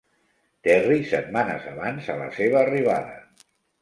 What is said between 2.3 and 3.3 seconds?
seva arribada.